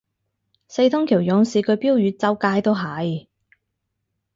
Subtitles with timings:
[0.67, 3.27] 四通橋勇士句標語周街都係